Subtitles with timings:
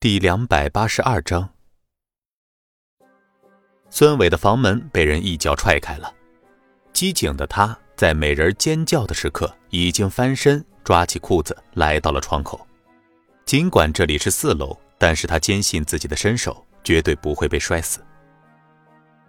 [0.00, 1.50] 第两百八十二章，
[3.90, 6.14] 孙伟的房门被人一脚踹开了。
[6.92, 12.64] 机警的他，在美人尖叫的时刻，已经翻身抓起裤子来到了窗口。
[13.44, 17.98] 尽管这里是四楼，但是他坚信自己的身手绝对不会被摔死。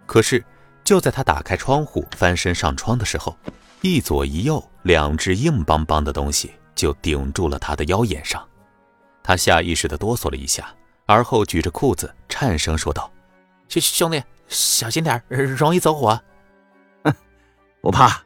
[0.06, 0.44] 可是，
[0.84, 3.36] 就在他打开窗户翻身上窗的时候，
[3.80, 8.46] 一左一右两只硬邦邦的东西就顶住了他的腰眼上。
[9.30, 10.74] 他下意识的哆嗦了一下，
[11.06, 13.08] 而后举着裤子，颤声说道
[13.70, 16.20] ：“兄兄弟，小心点容易走火。
[17.04, 17.14] ”“哼，
[17.80, 18.20] 不怕，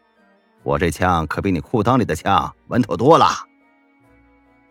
[0.63, 3.27] 我这枪可比你裤裆里的枪稳妥多了。”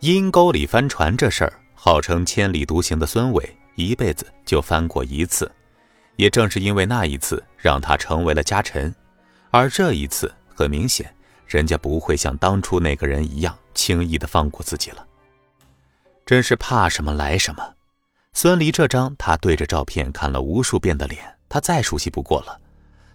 [0.01, 5.51] 阴沟里翻船这事儿，号称千里独行的孙伟一辈子就翻过一次，
[6.15, 8.91] 也正是因为那一次让他成为了家臣，
[9.51, 11.13] 而这一次很明显，
[11.45, 15.05] 人家不会像当初那个人一样轻易的放过自己了。
[16.25, 17.75] 真是怕什么来什么，
[18.33, 22.59] 孙离这张他对着照片看了无数遍的脸，他再熟悉不过了。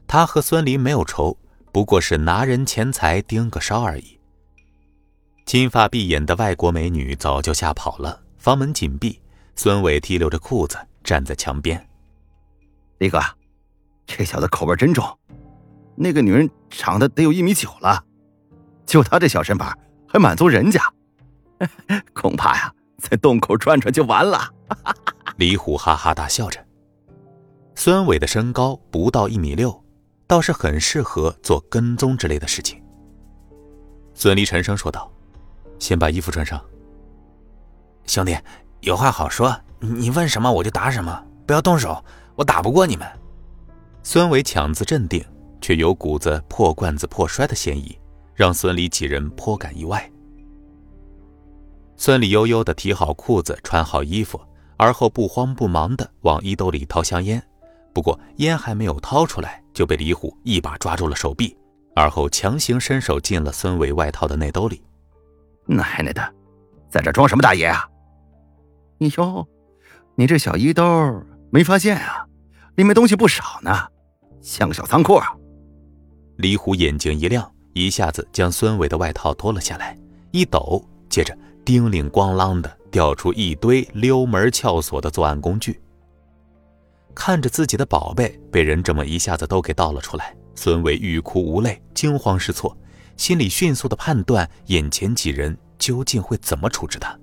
[0.06, 1.36] 他和孙离没有仇，
[1.72, 4.18] 不过是拿人钱财盯个梢而已。
[5.44, 9.20] 金发碧眼的外国美女早就吓跑了，房门紧闭。
[9.56, 11.84] 孙伟提溜着裤子站在墙边。
[12.98, 13.20] 李哥，
[14.06, 15.18] 这小子口味真重。
[15.96, 18.04] 那个女人长得得有一米九了，
[18.86, 20.80] 就他这小身板还满足人家，
[22.14, 22.72] 恐怕呀。
[23.08, 24.52] 在洞口转转就完了。
[25.36, 26.62] 李虎哈哈大笑着。
[27.74, 29.84] 孙伟的身高不到一米六，
[30.26, 32.82] 倒是很适合做跟踪之类的事情。
[34.14, 35.10] 孙离沉声说道
[35.78, 36.60] ：“先把衣服穿上。”
[38.04, 38.36] 兄弟，
[38.80, 43.06] 有话好说，你问什么我就答什么，不要动手，我打不过你们。
[44.02, 45.24] 孙伟强自镇定，
[45.60, 47.96] 却有股子破罐子破摔的嫌疑，
[48.34, 50.10] 让孙离几人颇感意外。
[52.00, 54.40] 孙李悠悠地提好裤子，穿好衣服，
[54.76, 57.42] 而后不慌不忙地往衣兜里掏香烟。
[57.92, 61.56] 不过烟还没有掏出来，就被李虎一把抓住了手臂，
[61.96, 64.80] 而后强行伸手进了孙伟外套的内兜里。
[65.66, 66.22] 奶奶的，
[66.88, 67.84] 在这装什么大爷啊？
[69.16, 69.44] 哟，
[70.14, 72.24] 你这小衣兜没发现啊？
[72.76, 73.76] 里面东西不少呢，
[74.40, 75.16] 像个小仓库。
[75.16, 75.34] 啊
[76.36, 79.98] 李虎眼睛一亮，一下子将孙伟的外套脱了下来，
[80.30, 80.80] 一抖，
[81.10, 81.36] 接着。
[81.68, 85.78] 叮铃咣啷的掉出一堆溜门撬锁的作案工具。
[87.14, 92.74] 看着自己的宝贝被人这么一下子都给倒了出来，孙伟欲哭无泪，惊慌失措，
[93.18, 97.14] 心里迅速的判断眼前几人究竟会怎么处置他。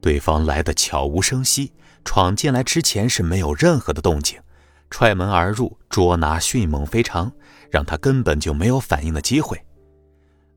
[0.00, 1.74] 对方来的悄无声息，
[2.06, 4.40] 闯进来之前是没有任何的动静，
[4.88, 7.30] 踹门而入，捉拿迅猛非常，
[7.70, 9.60] 让他根本就没有反应的机会。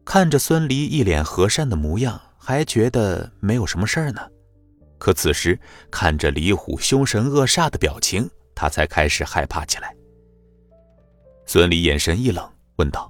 [0.06, 2.22] 看着孙离一脸和善的模样。
[2.46, 4.20] 还觉得没有什么事儿呢，
[4.98, 5.58] 可此时
[5.90, 9.96] 看着李虎凶神恶煞的表情，他才开始害怕起来。
[11.46, 12.46] 孙离眼神一冷，
[12.76, 13.10] 问道：“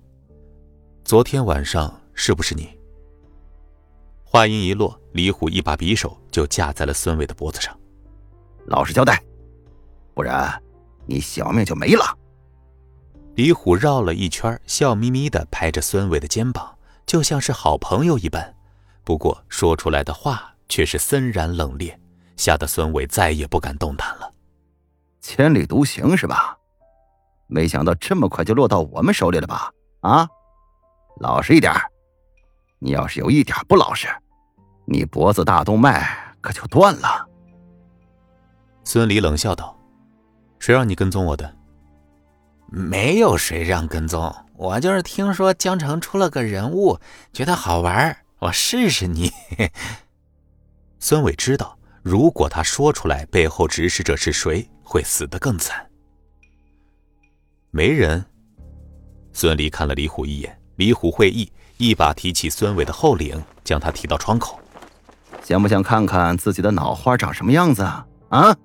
[1.04, 2.78] 昨天晚上是不是你？”
[4.24, 7.76] 话音一落，李虎一把匕首就架在了孙伟的脖子上。
[8.68, 9.20] 老实交代，
[10.14, 10.62] 不然
[11.08, 12.06] 你小命就没了。
[13.34, 16.78] 李虎绕了一圈，笑眯眯的拍着孙伟的肩膀，
[17.08, 18.56] 就像是好朋友一般。
[19.04, 21.96] 不过说出来的话却是森然冷冽，
[22.38, 24.34] 吓得孙伟再也不敢动弹了。
[25.20, 26.58] 千里独行是吧？
[27.48, 29.72] 没想到这么快就落到我们手里了吧？
[30.02, 30.28] 啊，
[31.20, 31.74] 老实一点。
[32.80, 34.08] 你要是有一点不老实，
[34.86, 37.28] 你脖子大动脉可就断了。
[38.84, 39.78] 孙离冷笑道
[40.60, 41.56] ：“谁让你跟踪我的？
[42.68, 47.00] 没有谁让跟踪，我就是听说江城出了个人物，
[47.32, 49.32] 觉得好玩。”我试试你。
[51.00, 55.90] 孙伟知道，如果他说出来背后指使者是谁，会死得更惨。
[57.72, 58.24] 没人。
[59.32, 64.60] 孙离看了李虎一眼，李虎会意，一把提起孙伟的后领，将他提到窗口。
[65.42, 68.06] 想不想看看自己的脑花长什么样子啊？
[68.30, 68.56] 啊！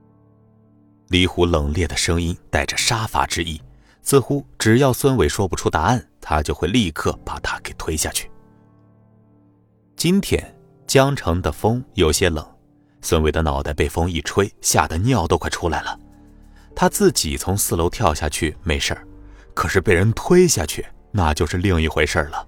[1.09, 3.63] 李虎冷冽的声音带着杀伐之意，
[4.03, 8.29] 似乎只要孙伟说不出答案，他就会立刻把他给推下去。
[9.99, 10.55] 今天
[10.87, 12.47] 江城的风有些冷，
[13.03, 15.99] 孙伟的脑袋被风一吹，吓得尿都快出来了。
[16.73, 19.05] 他自己从四楼跳下去没事儿
[19.55, 22.47] 可是被人推下去那就是另一回事了。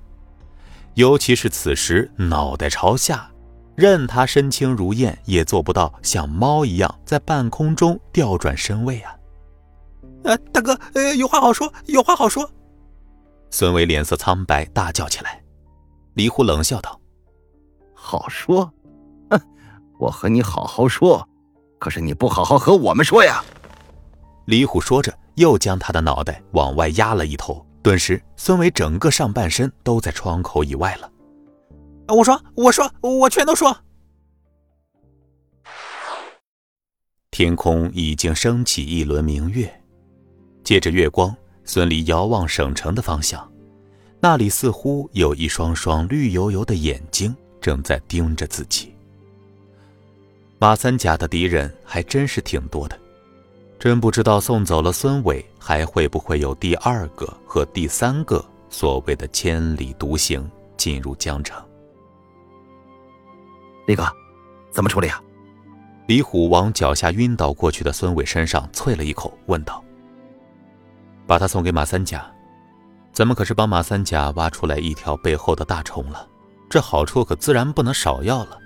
[0.94, 3.29] 尤其是此时脑袋朝下，
[3.75, 9.17] 任他身轻如燕，也做不到像猫一样在半空中调转身位啊！
[10.23, 12.49] 呃，大哥，呃，有话好说，有话好说。
[13.50, 15.43] 孙伟脸色苍白，大叫起来。
[16.14, 17.00] 李虎冷笑道。
[18.02, 18.73] 好说，
[19.29, 19.38] 哼，
[19.99, 21.29] 我和你好好说，
[21.79, 23.44] 可是你不好好和我们说呀！
[24.47, 27.64] 李虎说着，又将他的脑袋往外压了一头。
[27.82, 31.12] 顿时，孙伟整个上半身都在窗口以外了。
[32.08, 33.76] 我说，我说，我全都说。
[37.31, 39.70] 天空已经升起一轮明月，
[40.64, 43.47] 借着月光，孙离遥望省城的方向，
[44.20, 48.94] 那里似乎有一双双绿油油的眼睛正在盯着自己。
[50.58, 52.98] 马三甲的敌人还真是挺多的，
[53.78, 61.62] 真不知道送走了孙伟，还会不会有第二个和第三个所谓的千里独行进入江城。
[63.86, 64.06] 李哥，
[64.70, 65.22] 怎么处理啊？
[66.06, 69.82] 李虎往脚下晕倒过去的孙伟身上啐了一口，问道
[71.26, 72.30] ：“把他送给马三甲，
[73.12, 76.28] 咱们可是帮马三甲挖出来一条背后的大虫了，
[76.70, 78.58] 这好处可自然不能少要了。”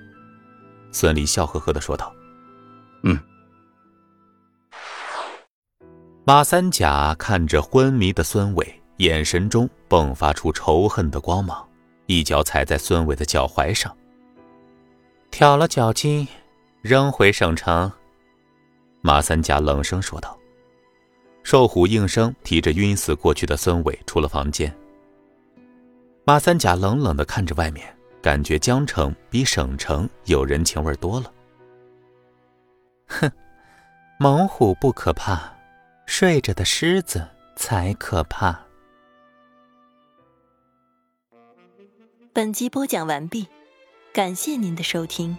[0.92, 2.14] 孙离笑呵呵的说道
[3.02, 3.18] ：“嗯。”
[6.24, 11.68] 马三甲看着昏迷的孙伟，眼神中迸发出仇恨的光芒，
[12.06, 13.94] 一脚踩在孙伟的脚踝上，
[15.30, 16.26] 挑了脚筋，
[16.80, 17.90] 扔回省城。
[19.00, 20.38] 马三甲冷声说道。
[21.42, 24.74] 瘦虎应声提着晕死过去的孙伟出了房间。
[26.24, 27.94] 马三甲冷冷的看着外面。
[28.22, 31.30] 感觉江城比省城有人情味多了。
[33.06, 33.30] 哼，
[34.18, 35.52] 猛虎不可怕，
[36.06, 38.58] 睡着的狮子才可怕。
[42.32, 43.46] 本集播讲完毕，
[44.10, 45.36] 感谢您的收听。